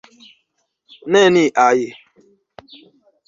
[1.11, 1.79] Ne niaj!